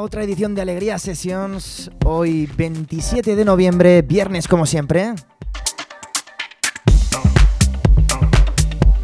otra 0.00 0.22
edición 0.22 0.54
de 0.54 0.62
Alegría 0.62 0.98
Sessions. 0.98 1.90
Hoy 2.06 2.48
27 2.56 3.36
de 3.36 3.44
noviembre, 3.44 4.00
viernes 4.00 4.48
como 4.48 4.64
siempre. 4.64 5.14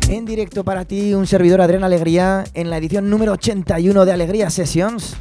En 0.09 0.25
directo 0.25 0.65
para 0.65 0.87
ti, 0.87 1.13
un 1.13 1.27
servidor 1.27 1.61
Adrián 1.61 1.85
Alegría 1.85 2.45
en 2.55 2.71
la 2.71 2.79
edición 2.79 3.11
número 3.11 3.33
81 3.33 4.07
de 4.07 4.13
Alegría 4.13 4.49
Sessions. 4.49 5.17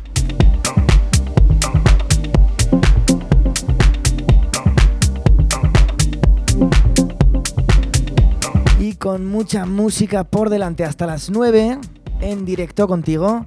Y 8.79 8.93
con 8.93 9.25
mucha 9.25 9.65
música 9.65 10.23
por 10.23 10.49
delante 10.49 10.85
hasta 10.85 11.05
las 11.05 11.29
9 11.29 11.79
en 12.21 12.45
directo 12.45 12.87
contigo. 12.87 13.45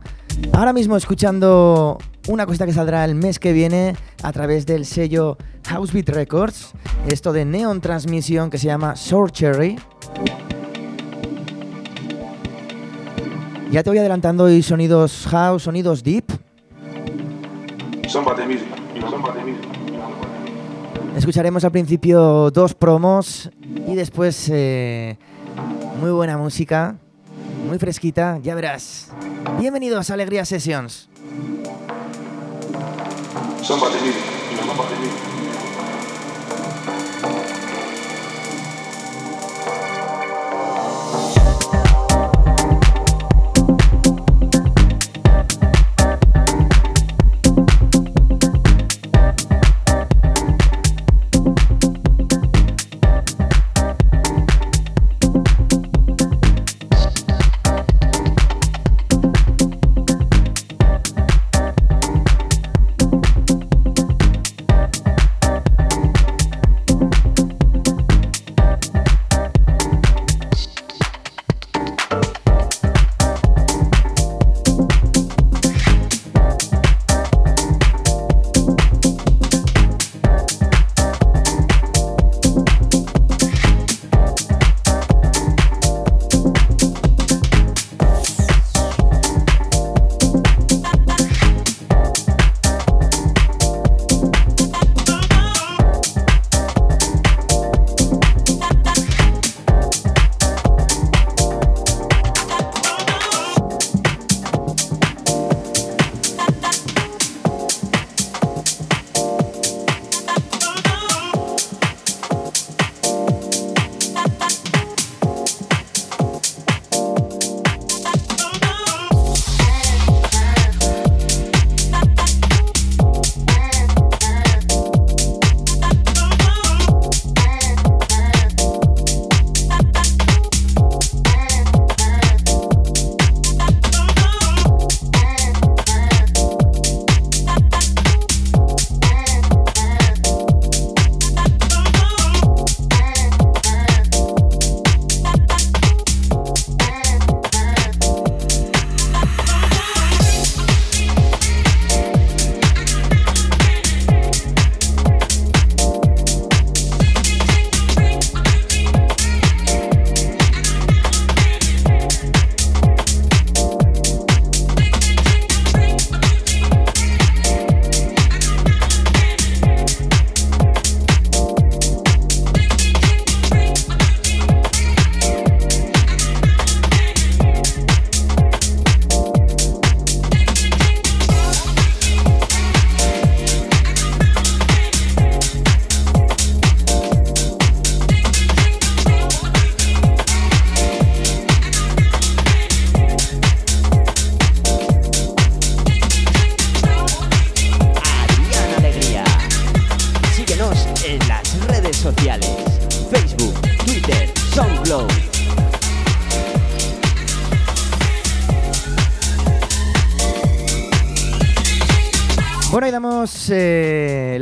Ahora 0.53 0.73
mismo 0.73 0.97
escuchando 0.97 1.99
una 2.29 2.47
cosita 2.47 2.67
que 2.67 2.73
saldrá 2.73 3.05
el 3.05 3.15
mes 3.15 3.39
que 3.39 3.53
viene 3.53 3.97
a 4.23 4.33
través 4.33 4.67
del 4.67 4.85
sello 4.85 5.37
Housebeat 5.71 6.11
Records, 6.11 6.73
esto 7.09 7.33
de 7.33 7.45
Neon 7.45 7.81
Transmission 7.81 8.51
que 8.51 8.59
se 8.59 8.67
llama 8.67 8.97
Sour 8.97 9.33
Cherry. 9.33 9.79
Ya 13.71 13.83
te 13.83 13.91
voy 13.91 13.99
adelantando 13.99 14.45
hoy 14.45 14.63
sonidos 14.63 15.27
house, 15.29 15.65
sonidos 15.65 16.03
deep. 16.03 16.25
Escucharemos 21.17 21.65
al 21.65 21.73
principio 21.73 22.51
dos 22.51 22.75
promos 22.75 23.51
y 23.87 23.95
después 23.95 24.49
eh, 24.53 25.17
muy 26.01 26.11
buena 26.11 26.39
música 26.39 26.97
muy 27.69 27.79
fresquita, 27.79 28.39
ya 28.43 28.55
verás. 28.55 29.11
Bienvenidos 29.61 30.11
a 30.11 30.15
Alegría 30.15 30.45
Sessions. 30.45 31.09
Son 33.63 33.79
Bueno, 33.81 35.38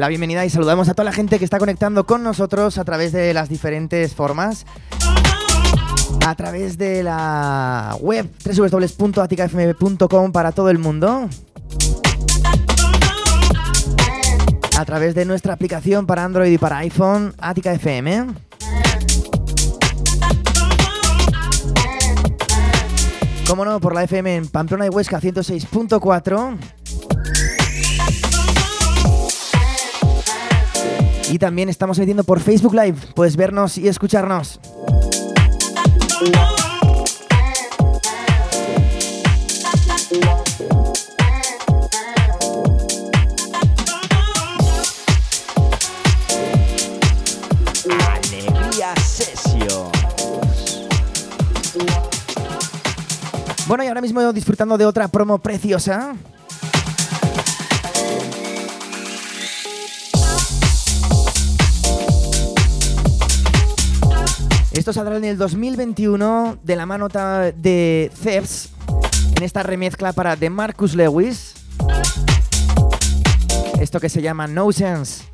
la 0.06 0.10
bienvenida 0.10 0.44
y 0.44 0.50
saludamos 0.50 0.88
a 0.88 0.94
toda 0.94 1.02
la 1.02 1.12
gente 1.12 1.36
que 1.40 1.44
está 1.44 1.58
conectando 1.58 2.06
con 2.06 2.22
nosotros 2.22 2.78
a 2.78 2.84
través 2.84 3.10
de 3.10 3.34
las 3.34 3.48
diferentes 3.48 4.14
formas. 4.14 4.64
A 6.24 6.32
través 6.36 6.78
de 6.78 7.02
la 7.02 7.96
web 8.00 8.30
www.aticafm.com 8.44 10.30
para 10.30 10.52
todo 10.52 10.70
el 10.70 10.78
mundo. 10.78 11.28
A 14.78 14.84
través 14.84 15.16
de 15.16 15.24
nuestra 15.24 15.54
aplicación 15.54 16.06
para 16.06 16.22
Android 16.22 16.52
y 16.52 16.58
para 16.58 16.78
iPhone, 16.78 17.34
Atica 17.38 17.72
FM. 17.72 18.26
Como 23.48 23.64
no, 23.64 23.80
por 23.80 23.92
la 23.92 24.04
FM 24.04 24.36
en 24.36 24.46
Pamplona 24.46 24.86
y 24.86 24.88
Huesca 24.88 25.20
106.4. 25.20 26.58
Y 31.30 31.38
también 31.38 31.68
estamos 31.68 31.98
metiendo 31.98 32.24
por 32.24 32.40
Facebook 32.40 32.74
Live. 32.74 32.98
Puedes 33.14 33.36
vernos 33.36 33.78
y 33.78 33.88
escucharnos. 33.88 34.60
Bueno, 53.66 53.82
y 53.82 53.88
ahora 53.88 54.00
mismo 54.00 54.32
disfrutando 54.32 54.78
de 54.78 54.86
otra 54.86 55.08
promo 55.08 55.38
preciosa. 55.38 56.14
Esto 64.76 64.92
saldrá 64.92 65.16
en 65.16 65.24
el 65.24 65.38
2021 65.38 66.58
de 66.62 66.76
la 66.76 66.84
mano 66.84 67.08
de 67.08 68.12
Ceps 68.14 68.68
en 69.34 69.42
esta 69.42 69.62
remezcla 69.62 70.12
para 70.12 70.36
The 70.36 70.50
Marcus 70.50 70.94
Lewis. 70.94 71.54
Esto 73.80 74.00
que 74.00 74.10
se 74.10 74.20
llama 74.20 74.46
No 74.46 74.70
Sense. 74.72 75.24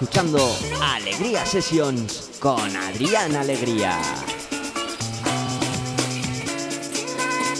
Escuchando 0.00 0.38
Alegría 0.80 1.44
Sessions 1.44 2.38
con 2.40 2.74
Adrián 2.74 3.36
Alegría. 3.36 3.98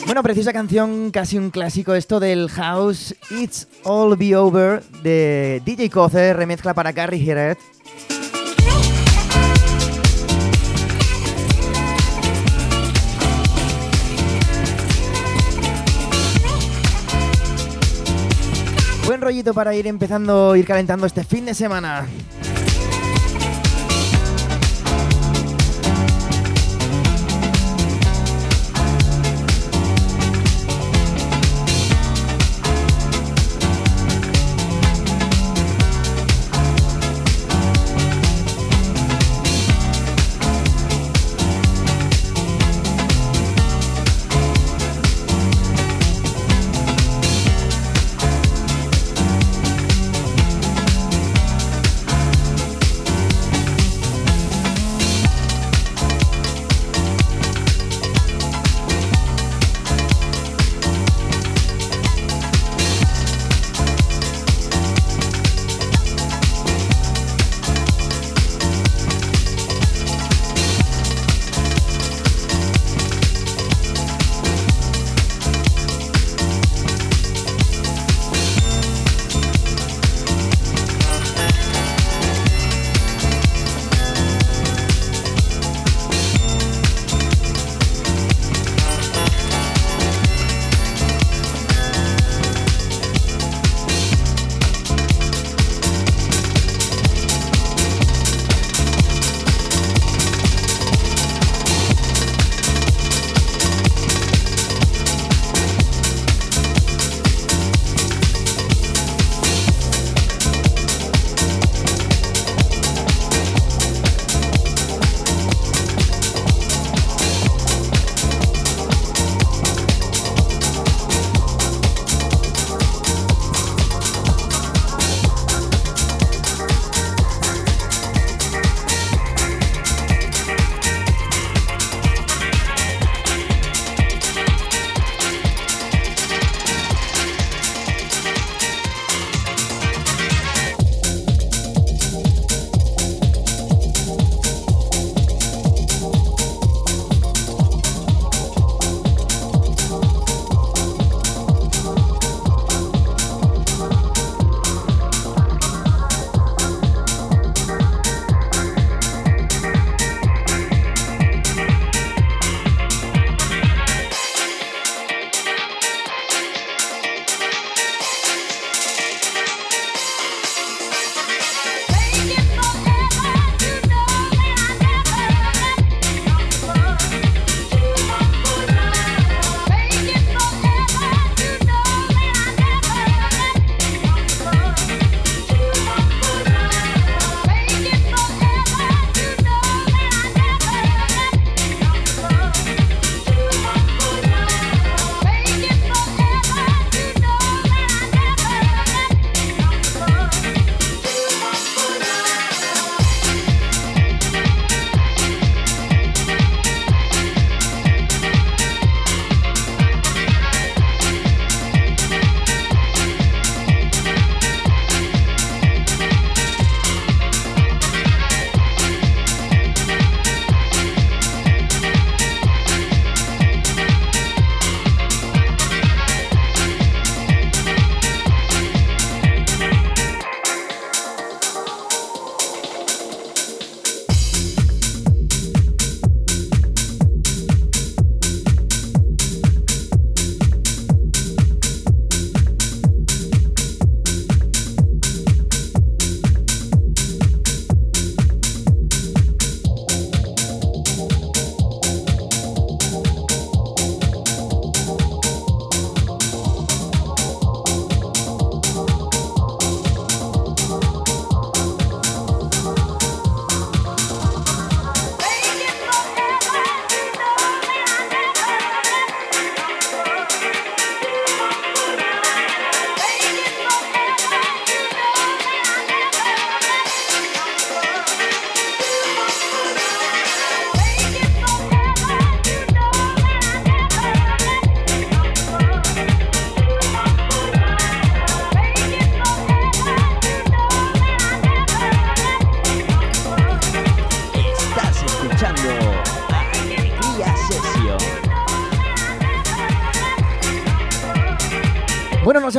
Bueno, 0.07 0.23
precisa 0.23 0.51
canción, 0.51 1.11
casi 1.11 1.37
un 1.37 1.51
clásico 1.51 1.93
esto 1.93 2.19
del 2.19 2.49
house 2.49 3.15
It's 3.29 3.69
All 3.85 4.17
Be 4.17 4.35
Over 4.35 4.83
de 5.03 5.61
DJ 5.67 5.91
Cozer, 5.91 6.35
remezcla 6.35 6.73
para 6.73 6.95
Carrie 6.95 7.21
Hiret. 7.21 7.59
Buen 19.21 19.33
rollito 19.35 19.53
para 19.53 19.75
ir 19.75 19.87
empezando, 19.87 20.57
ir 20.57 20.65
calentando 20.65 21.05
este 21.05 21.25
fin 21.25 21.45
de 21.45 21.53
semana. 21.53 22.07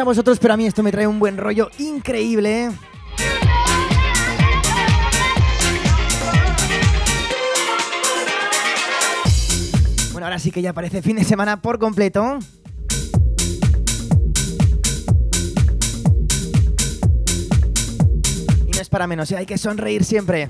Vosotros, 0.03 0.39
pero 0.39 0.53
a 0.53 0.58
mí 0.58 0.65
esto 0.65 0.84
me 0.84 0.91
trae 0.91 1.08
un 1.08 1.20
buen 1.20 1.38
rollo 1.38 1.70
increíble. 1.77 2.65
¿eh? 2.65 2.72
Bueno, 10.12 10.27
ahora 10.27 10.39
sí 10.39 10.51
que 10.51 10.62
ya 10.62 10.74
parece 10.74 11.01
fin 11.01 11.15
de 11.15 11.24
semana 11.24 11.62
por 11.62 11.79
completo. 11.79 12.39
Y 18.68 18.72
no 18.72 18.81
es 18.81 18.90
para 18.90 19.07
menos, 19.07 19.31
¿eh? 19.31 19.37
hay 19.37 19.46
que 19.46 19.57
sonreír 19.57 20.03
siempre. 20.03 20.50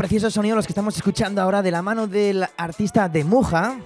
Esos 0.00 0.34
sonidos 0.34 0.56
los 0.56 0.66
que 0.66 0.72
estamos 0.72 0.96
escuchando 0.96 1.40
ahora 1.42 1.62
de 1.62 1.70
la 1.70 1.82
mano 1.82 2.06
del 2.06 2.46
artista 2.56 3.08
de 3.08 3.24
Muja. 3.24 3.76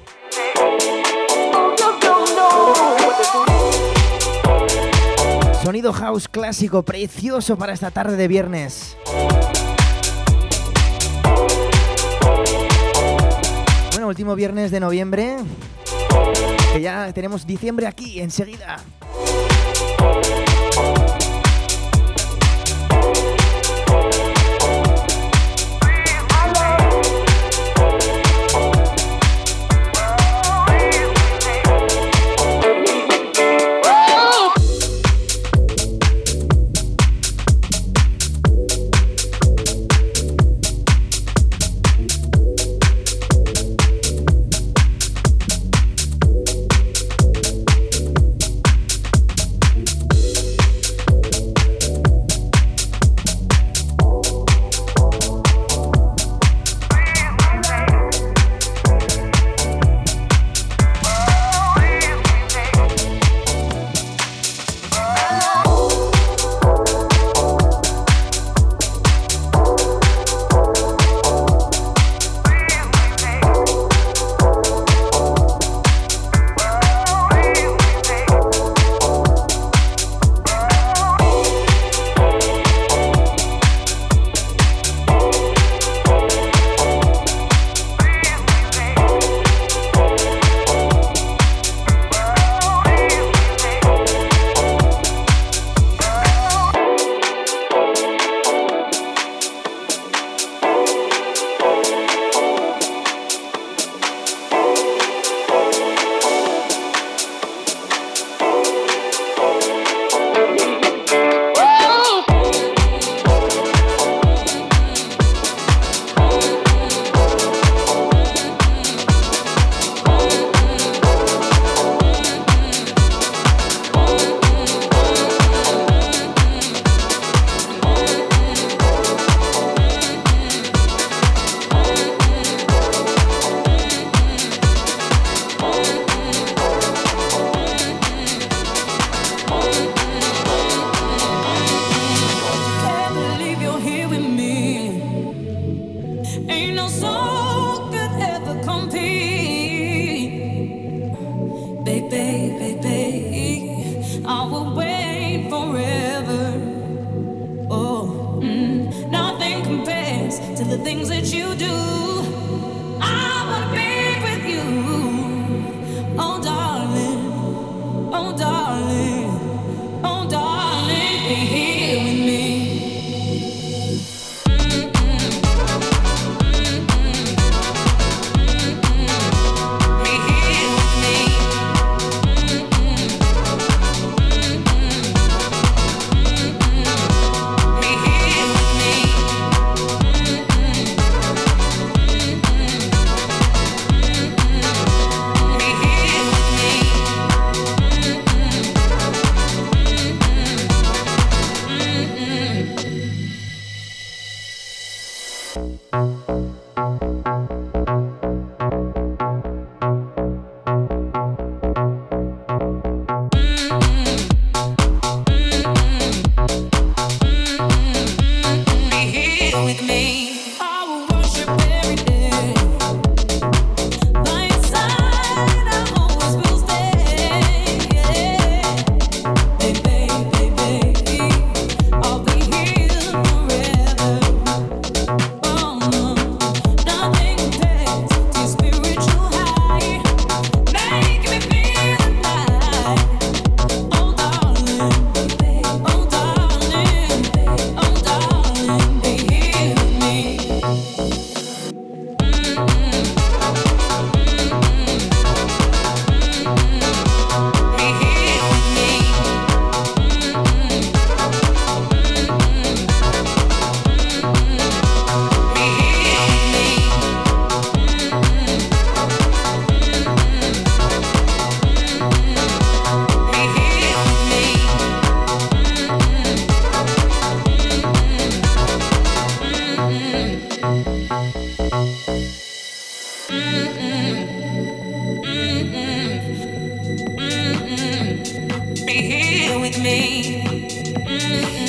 Sonido 5.62 5.92
house 5.92 6.28
clásico, 6.28 6.84
precioso 6.84 7.56
para 7.58 7.72
esta 7.72 7.90
tarde 7.90 8.16
de 8.16 8.28
viernes. 8.28 8.96
Bueno, 13.92 14.06
último 14.08 14.34
viernes 14.36 14.70
de 14.70 14.80
noviembre. 14.80 15.36
Que 16.72 16.80
ya 16.80 17.12
tenemos 17.12 17.46
diciembre 17.46 17.86
aquí 17.86 18.20
enseguida. 18.20 18.78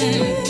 Yeah. 0.09 0.46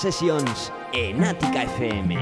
Sessions 0.00 0.72
en 0.94 1.22
Ática 1.22 1.64
FM. 1.64 2.16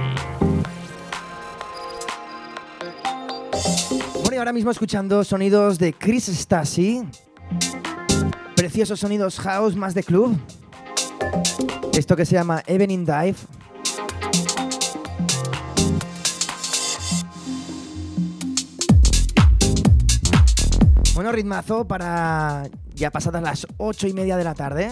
Bueno, 4.15 4.35
y 4.35 4.37
ahora 4.37 4.53
mismo 4.53 4.73
escuchando 4.73 5.23
sonidos 5.23 5.79
de 5.79 5.93
Chris 5.93 6.27
Stasi. 6.27 7.05
Preciosos 8.57 8.99
sonidos 8.99 9.39
house 9.39 9.77
más 9.77 9.95
de 9.95 10.03
club. 10.03 10.37
Esto 11.93 12.17
que 12.17 12.27
se 12.27 12.35
llama 12.35 12.65
Evening 12.67 13.05
Dive. 13.05 13.37
Bueno, 21.15 21.31
ritmazo 21.31 21.87
para 21.87 22.65
ya 22.95 23.13
pasadas 23.13 23.41
las 23.41 23.67
ocho 23.77 24.09
y 24.09 24.13
media 24.13 24.37
de 24.37 24.43
la 24.43 24.55
tarde. 24.55 24.91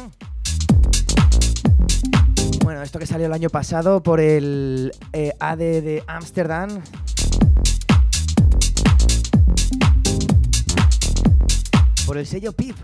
Bueno, 2.67 2.83
esto 2.83 2.99
que 2.99 3.07
salió 3.07 3.27
el 3.27 3.33
año 3.33 3.49
pasado 3.49 4.03
por 4.03 4.19
el 4.19 4.91
eh, 5.13 5.33
AD 5.39 5.59
de 5.59 6.03
Ámsterdam. 6.09 6.83
Por 12.05 12.19
el 12.19 12.27
sello 12.27 12.51
PIP. 12.51 12.75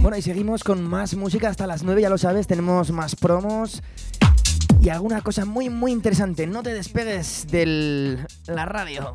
Bueno, 0.00 0.16
y 0.16 0.22
seguimos 0.22 0.64
con 0.64 0.84
más 0.84 1.14
música 1.14 1.50
hasta 1.50 1.68
las 1.68 1.84
9, 1.84 2.02
ya 2.02 2.10
lo 2.10 2.18
sabes, 2.18 2.48
tenemos 2.48 2.90
más 2.90 3.14
promos 3.14 3.80
y 4.84 4.90
alguna 4.90 5.22
cosa 5.22 5.46
muy 5.46 5.70
muy 5.70 5.92
interesante. 5.92 6.46
No 6.46 6.62
te 6.62 6.74
despegues 6.74 7.46
de 7.50 8.18
la 8.46 8.66
radio. 8.66 9.14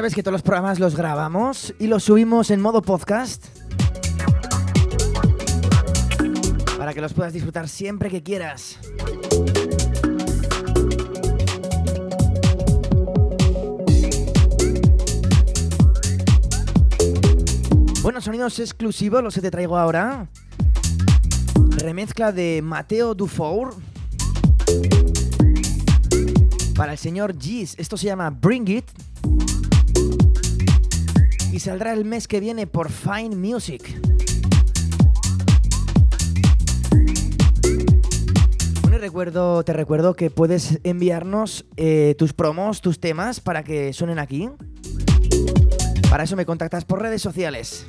sabes 0.00 0.14
que 0.14 0.22
todos 0.22 0.32
los 0.32 0.40
programas 0.40 0.78
los 0.78 0.96
grabamos 0.96 1.74
y 1.78 1.86
los 1.86 2.04
subimos 2.04 2.50
en 2.50 2.58
modo 2.58 2.80
podcast. 2.80 3.44
Para 6.78 6.94
que 6.94 7.02
los 7.02 7.12
puedas 7.12 7.34
disfrutar 7.34 7.68
siempre 7.68 8.08
que 8.08 8.22
quieras. 8.22 8.78
Bueno, 18.00 18.22
sonidos 18.22 18.58
exclusivos 18.58 19.22
los 19.22 19.34
que 19.34 19.42
te 19.42 19.50
traigo 19.50 19.76
ahora. 19.76 20.28
Remezcla 21.76 22.32
de 22.32 22.62
Mateo 22.64 23.14
Dufour 23.14 23.74
para 26.74 26.92
el 26.92 26.98
señor 26.98 27.38
Gis. 27.38 27.74
Esto 27.76 27.98
se 27.98 28.06
llama 28.06 28.30
Bring 28.30 28.66
It. 28.66 28.89
Saldrá 31.60 31.92
el 31.92 32.06
mes 32.06 32.26
que 32.26 32.40
viene 32.40 32.66
por 32.66 32.90
Fine 32.90 33.36
Music. 33.36 33.82
Bueno, 38.80 38.96
recuerdo, 38.96 39.62
te 39.62 39.74
recuerdo 39.74 40.14
que 40.14 40.30
puedes 40.30 40.80
enviarnos 40.84 41.66
eh, 41.76 42.14
tus 42.16 42.32
promos, 42.32 42.80
tus 42.80 42.98
temas 42.98 43.40
para 43.40 43.62
que 43.62 43.92
suenen 43.92 44.18
aquí. 44.18 44.48
Para 46.08 46.24
eso 46.24 46.34
me 46.34 46.46
contactas 46.46 46.86
por 46.86 47.02
redes 47.02 47.20
sociales. 47.20 47.86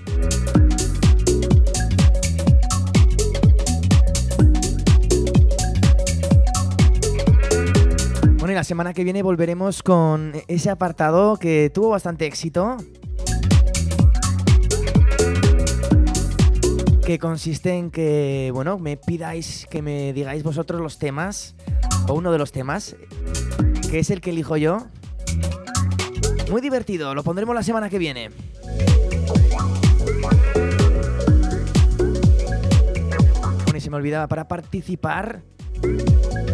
Bueno, 8.38 8.52
y 8.52 8.56
la 8.56 8.66
semana 8.66 8.94
que 8.94 9.06
viene 9.06 9.24
volveremos 9.24 9.82
con 9.82 10.34
ese 10.50 10.70
apartado 10.70 11.38
que 11.38 11.72
tuvo 11.74 11.92
bastante 11.92 12.26
éxito. 12.26 12.76
Que 17.12 17.20
consiste 17.20 17.74
en 17.74 17.92
que, 17.92 18.52
bueno, 18.54 18.80
me 18.80 18.96
pidáis 18.96 19.68
que 19.70 19.82
me 19.82 20.14
digáis 20.14 20.44
vosotros 20.44 20.80
los 20.80 20.98
temas, 20.98 21.56
o 22.08 22.14
uno 22.14 22.32
de 22.32 22.38
los 22.38 22.54
temas, 22.54 22.96
que 23.90 24.00
es 24.00 24.10
el 24.12 24.22
que 24.22 24.30
elijo 24.30 24.56
yo. 24.56 24.88
Muy 26.50 26.62
divertido, 26.62 27.14
lo 27.14 27.22
pondremos 27.22 27.54
la 27.54 27.64
semana 27.64 27.90
que 27.90 27.98
viene. 27.98 28.30
Bueno, 33.66 33.76
y 33.76 33.82
se 33.82 33.90
me 33.90 33.98
olvidaba, 33.98 34.30
para 34.30 34.48
participar, 34.48 35.42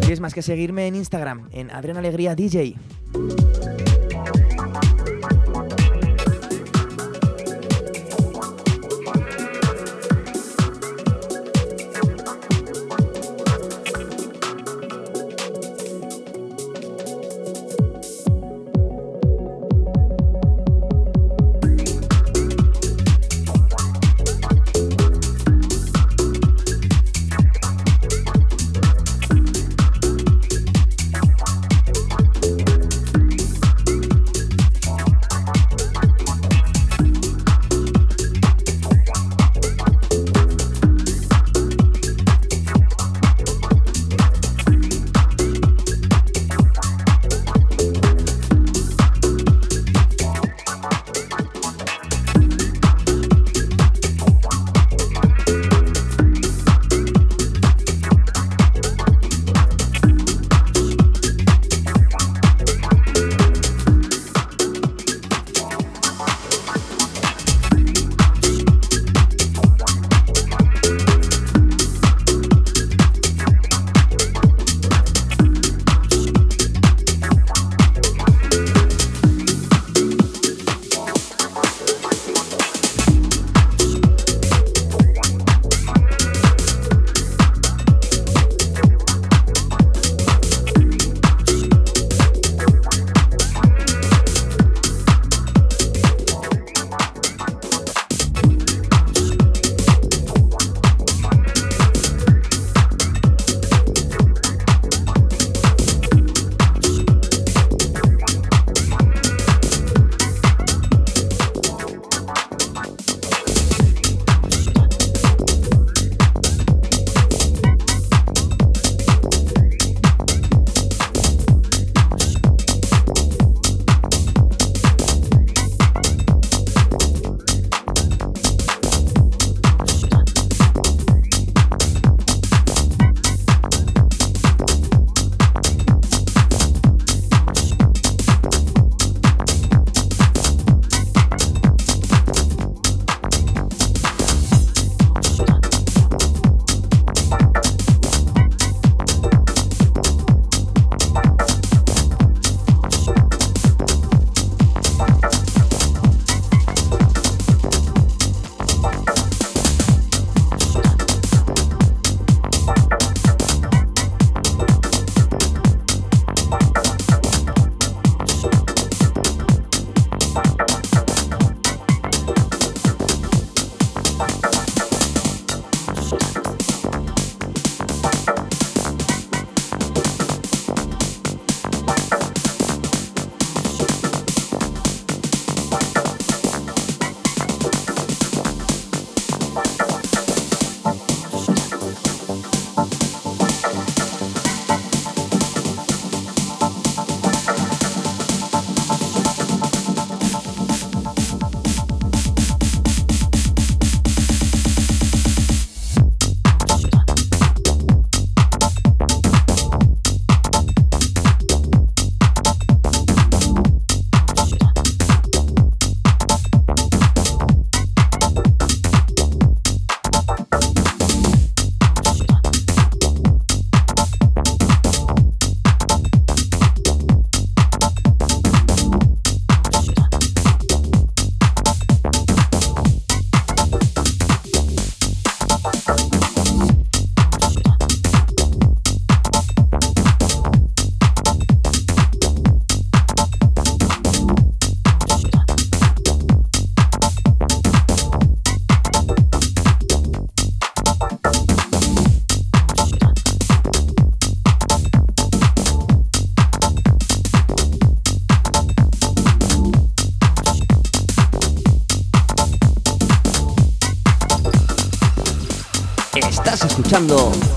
tienes 0.00 0.18
más 0.18 0.34
que 0.34 0.42
seguirme 0.42 0.88
en 0.88 0.96
Instagram, 0.96 1.50
en 1.52 1.70
Adrián 1.70 1.98
Alegría 1.98 2.34
DJ. 2.34 2.74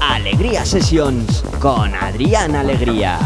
Alegría 0.02 0.64
Sessions 0.64 1.44
con 1.60 1.96
Adrián 1.96 2.56
Alegría. 2.56 3.18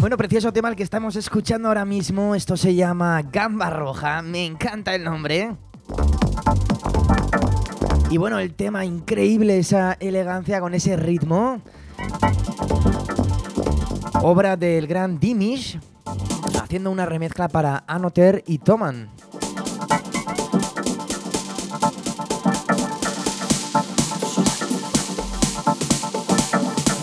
Bueno, 0.00 0.16
precioso 0.16 0.52
tema 0.52 0.68
el 0.68 0.74
que 0.74 0.82
estamos 0.82 1.14
escuchando 1.14 1.68
ahora 1.68 1.84
mismo. 1.84 2.34
Esto 2.34 2.56
se 2.56 2.74
llama 2.74 3.22
Gamba 3.22 3.70
Roja. 3.70 4.20
Me 4.22 4.44
encanta 4.44 4.96
el 4.96 5.04
nombre. 5.04 5.54
Y 8.10 8.16
bueno, 8.16 8.40
el 8.40 8.52
tema 8.54 8.84
increíble, 8.84 9.60
esa 9.60 9.92
elegancia 10.00 10.60
con 10.60 10.74
ese 10.74 10.96
ritmo. 10.96 11.62
Obra 14.22 14.56
del 14.56 14.88
gran 14.88 15.20
Dimish, 15.20 15.78
haciendo 16.60 16.90
una 16.90 17.06
remezcla 17.06 17.46
para 17.46 17.84
Anoter 17.86 18.42
y 18.48 18.58
Toman. 18.58 19.08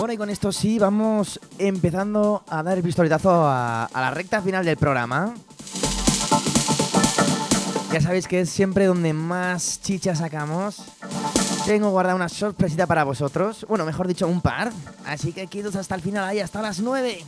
Bueno, 0.02 0.16
y 0.16 0.18
con 0.18 0.32
esto 0.32 0.52
sí, 0.52 0.80
vamos 0.80 1.40
empezando 1.60 2.44
a 2.50 2.64
dar 2.64 2.76
el 2.76 2.84
pistoletazo 2.84 3.30
a, 3.46 3.88
la 3.94 4.10
recta 4.10 4.42
final 4.42 4.66
del 4.66 4.76
programa. 4.76 5.36
Ya 7.94 8.02
sabéis 8.02 8.28
que 8.28 8.40
es 8.40 8.50
siempre 8.50 8.88
donde 8.88 9.14
más 9.14 9.80
chicha 9.80 10.16
sacamos. 10.16 10.82
Tengo 11.68 11.92
guardada 11.92 12.16
una 12.16 12.30
sorpresita 12.30 12.88
para 12.88 13.04
vosotros. 13.04 13.64
Bueno, 13.70 13.86
mejor 13.86 14.08
dicho, 14.08 14.28
un 14.28 14.42
par. 14.42 14.72
Así 15.06 15.34
que 15.34 15.46
quedos 15.46 15.76
hasta 15.76 15.94
el 15.94 16.02
final 16.02 16.24
ahí, 16.24 16.40
hasta 16.40 16.64
las 16.64 16.80
9. 16.80 17.24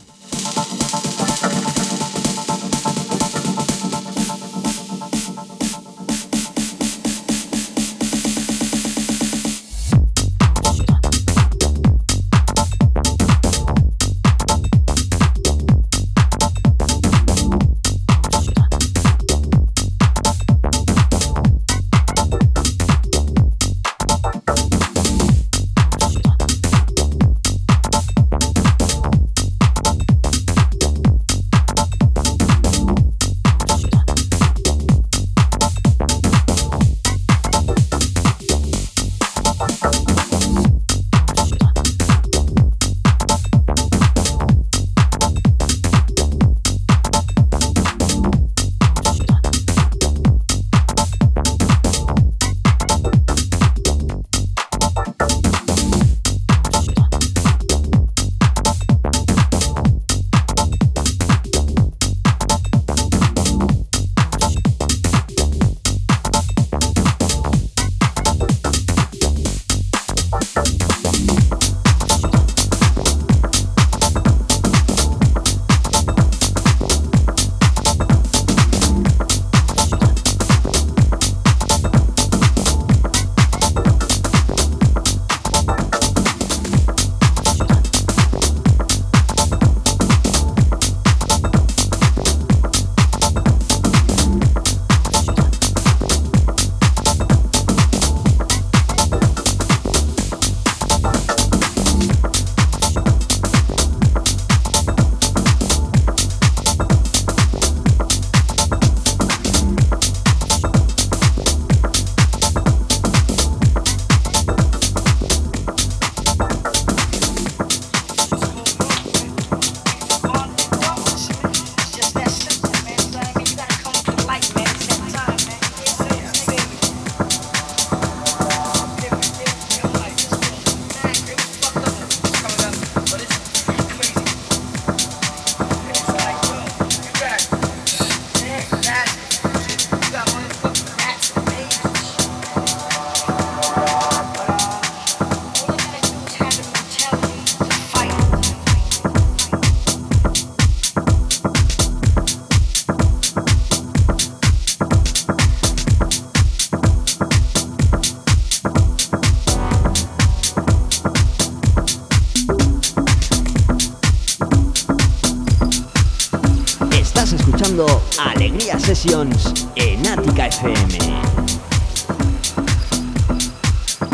Sesiones 169.04 169.52
en 169.76 170.06
Ática 170.06 170.46
FM. 170.46 170.98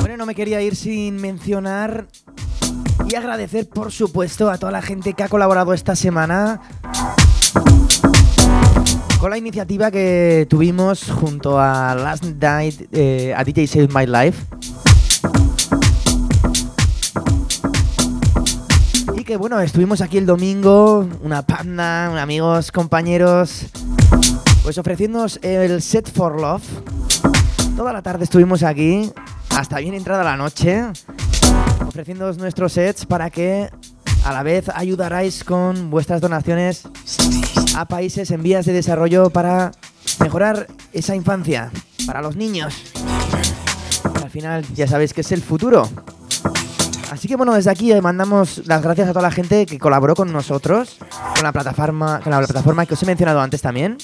Bueno, 0.01 0.17
no 0.17 0.27
me 0.27 0.35
quería 0.35 0.61
ir 0.63 0.75
sin 0.75 1.15
mencionar 1.15 2.09
y 3.09 3.15
agradecer, 3.15 3.69
por 3.69 3.93
supuesto, 3.93 4.51
a 4.51 4.59
toda 4.59 4.73
la 4.73 4.83
gente 4.83 5.15
que 5.15 5.23
ha 5.23 5.29
colaborado 5.29 5.75
esta 5.75 5.95
semana 5.95 6.61
con 9.21 9.31
la 9.31 9.39
iniciativa 9.39 9.93
que 9.93 10.49
tuvimos 10.51 11.09
junto 11.09 11.61
a 11.61 11.95
Last 11.95 12.25
Night 12.25 12.89
eh, 12.91 13.33
a 13.37 13.45
DJ 13.45 13.69
Save 13.69 13.89
My 13.95 14.07
Life. 14.07 14.45
Y 19.15 19.23
que 19.23 19.37
bueno, 19.37 19.61
estuvimos 19.61 20.01
aquí 20.01 20.19
el 20.19 20.27
domingo, 20.27 21.09
una 21.23 21.43
panda, 21.43 22.21
amigos, 22.21 22.73
compañeros, 22.73 23.67
pues 24.63 24.79
ofreciéndonos 24.79 25.39
el 25.43 25.83
Set 25.83 26.11
for 26.13 26.41
Love. 26.41 26.63
Toda 27.77 27.93
la 27.93 28.03
tarde 28.03 28.25
estuvimos 28.25 28.63
aquí, 28.63 29.11
hasta 29.51 29.79
bien 29.79 29.95
entrada 29.95 30.23
la 30.23 30.37
noche, 30.37 30.85
ofreciéndoos 31.87 32.39
nuestros 32.39 32.73
sets 32.73 33.07
para 33.07 33.31
que 33.31 33.71
a 34.25 34.33
la 34.33 34.43
vez 34.43 34.69
ayudaráis 34.75 35.45
con 35.45 35.91
vuestras 35.91 36.21
donaciones 36.21 36.83
a 37.75 37.87
países 37.87 38.31
en 38.31 38.43
vías 38.43 38.67
de 38.67 38.73
desarrollo 38.73 39.31
para 39.31 39.73
mejorar 40.21 40.67
esa 40.93 41.15
infancia, 41.15 41.71
para 42.07 42.21
los 42.21 42.37
niños. 42.37 42.75
al 44.23 44.31
final 44.31 44.65
ya 44.75 44.87
sabéis 44.87 45.15
que 45.15 45.23
es 45.23 45.33
el 45.33 45.43
futuro. 45.43 45.89
Así 47.11 47.27
que 47.27 47.35
bueno, 47.35 47.55
desde 47.55 47.71
aquí 47.71 47.93
mandamos 48.01 48.63
las 48.67 48.83
gracias 48.83 49.09
a 49.09 49.13
toda 49.13 49.23
la 49.23 49.33
gente 49.33 49.67
que 49.67 49.79
colaboró 49.79 50.15
con 50.15 50.33
nosotros, 50.33 50.97
con 51.35 51.43
la 51.43 51.51
plataforma, 51.51 52.21
con 52.21 52.31
la 52.31 52.39
plataforma 52.39 52.87
que 52.87 52.95
os 52.95 53.03
he 53.03 53.07
mencionado 53.07 53.41
antes 53.41 53.61
también. 53.61 53.99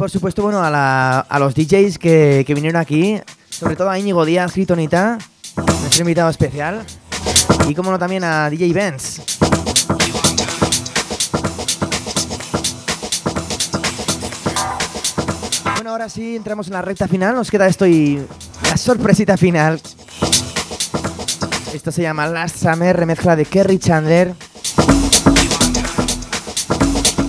Por 0.00 0.08
supuesto, 0.10 0.42
bueno, 0.42 0.62
a, 0.62 1.36
los 1.38 1.54
DJs 1.54 1.98
que, 1.98 2.42
vinieron 2.54 2.80
aquí, 2.80 3.20
sobre 3.50 3.76
todo 3.76 3.90
a 3.90 3.98
Íñigo 3.98 4.24
Díaz, 4.24 4.54
Gritonita, 4.54 5.18
nuestro 5.54 6.00
invitado 6.00 6.30
especial, 6.30 6.86
y 7.68 7.74
como 7.74 7.90
no 7.90 7.98
también 7.98 8.24
a 8.24 8.48
DJ 8.48 8.72
Benz. 8.72 9.20
Bueno, 15.74 15.90
ahora 15.90 16.08
sí, 16.08 16.34
entramos 16.34 16.68
en 16.68 16.72
la 16.72 16.80
recta 16.80 17.06
final. 17.06 17.34
Nos 17.34 17.50
queda 17.50 17.66
esto 17.66 17.86
y 17.86 18.24
la 18.70 18.78
sorpresita 18.78 19.36
final. 19.36 19.82
Esto 21.74 21.92
se 21.92 22.00
llama 22.00 22.26
Last 22.26 22.56
Summer, 22.56 22.96
remezcla 22.96 23.36
de 23.36 23.44
Kerry 23.44 23.78
Chandler. 23.78 24.34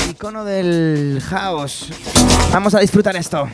Icono 0.10 0.46
del 0.46 1.22
house. 1.30 1.90
Vamos 2.52 2.76
a 2.76 2.80
disfrutar 2.80 3.16
esto. 3.16 3.48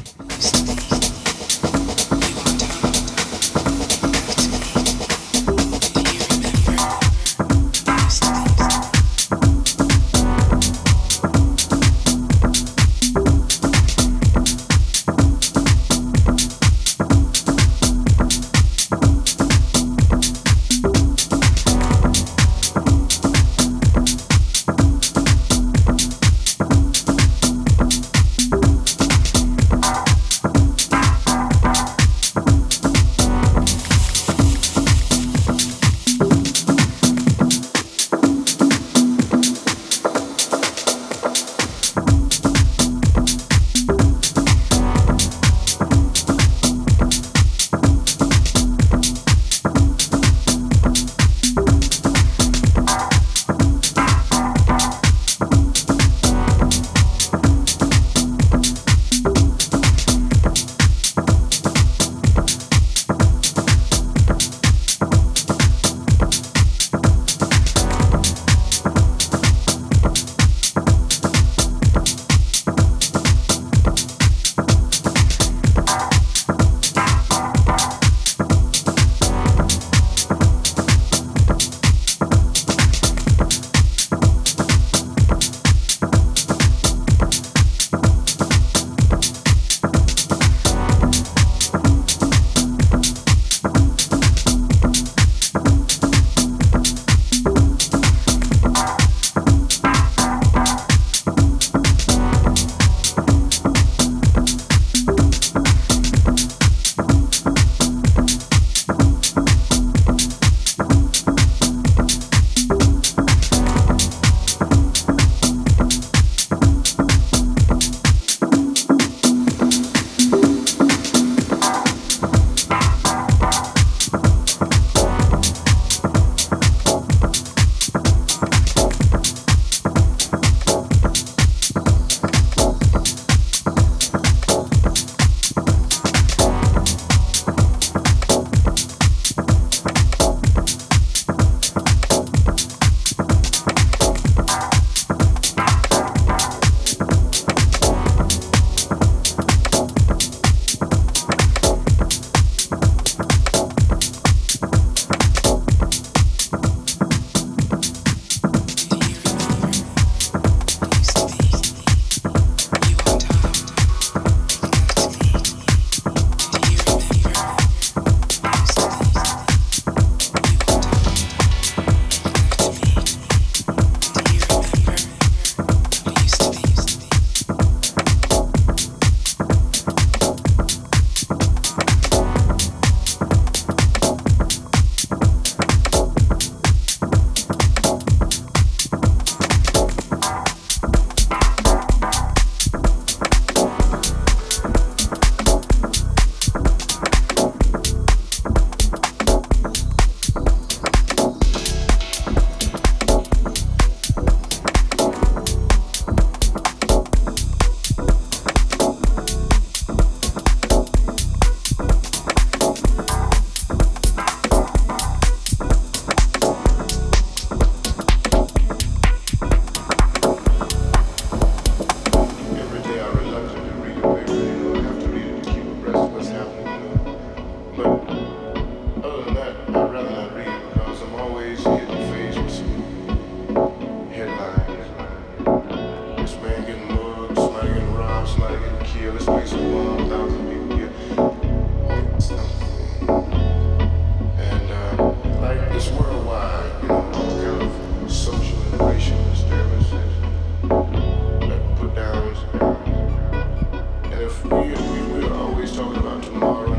if 254.28 254.44
we, 254.44 254.50
we're 254.50 255.34
always 255.34 255.74
talking 255.74 255.96
about 256.02 256.22
tomorrow. 256.22 256.77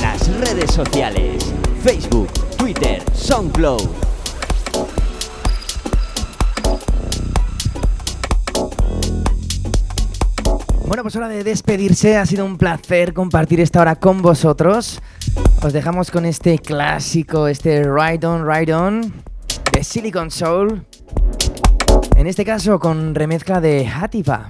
Las 0.00 0.28
redes 0.40 0.72
sociales. 0.72 1.54
Facebook, 1.82 2.28
Twitter, 2.58 3.02
SoundCloud. 3.14 3.88
Bueno, 10.86 11.02
pues 11.02 11.16
hora 11.16 11.28
de 11.28 11.42
despedirse. 11.44 12.18
Ha 12.18 12.26
sido 12.26 12.44
un 12.44 12.58
placer 12.58 13.14
compartir 13.14 13.60
esta 13.60 13.80
hora 13.80 13.96
con 13.96 14.20
vosotros. 14.20 15.00
Os 15.62 15.72
dejamos 15.72 16.10
con 16.10 16.26
este 16.26 16.58
clásico, 16.58 17.48
este 17.48 17.84
Ride 17.84 18.26
On, 18.26 18.46
Ride 18.46 18.74
On 18.74 19.14
de 19.72 19.82
Silicon 19.82 20.30
Soul. 20.30 20.84
En 22.16 22.26
este 22.26 22.44
caso 22.44 22.78
con 22.78 23.14
remezcla 23.14 23.62
de 23.62 23.88
Hatifa. 23.88 24.48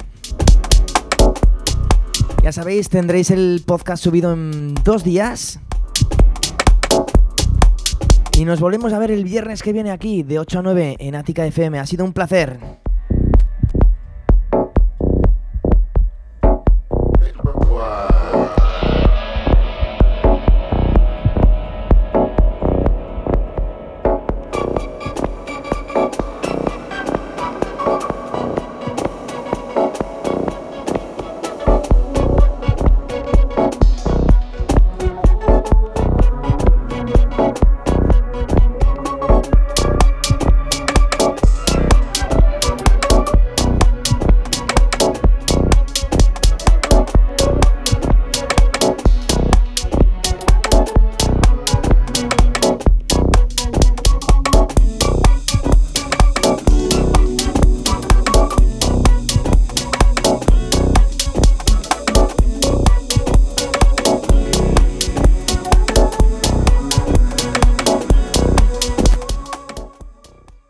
Ya 2.43 2.51
sabéis, 2.51 2.89
tendréis 2.89 3.31
el 3.31 3.63
podcast 3.65 4.03
subido 4.03 4.33
en 4.33 4.75
dos 4.83 5.05
días. 5.05 5.61
Y 8.37 8.45
nos 8.45 8.59
volvemos 8.59 8.93
a 8.93 8.99
ver 8.99 9.13
el 9.13 9.23
viernes 9.23 9.63
que 9.63 9.73
viene 9.73 9.93
aquí, 9.93 10.25
de 10.25 10.41
8 10.41 10.59
a 10.59 10.63
9 10.63 10.97
en 10.99 11.15
Ática 11.15 11.47
FM. 11.47 11.79
Ha 11.79 11.87
sido 11.87 12.05
un 12.05 12.13
placer. 12.13 12.59